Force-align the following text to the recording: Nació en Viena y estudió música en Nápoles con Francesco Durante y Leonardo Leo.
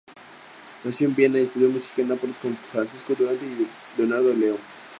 Nació 0.83 1.09
en 1.09 1.15
Viena 1.15 1.37
y 1.37 1.43
estudió 1.43 1.69
música 1.69 2.01
en 2.01 2.07
Nápoles 2.07 2.39
con 2.39 2.57
Francesco 2.57 3.13
Durante 3.15 3.45
y 3.45 3.67
Leonardo 3.99 4.33
Leo. 4.33 4.57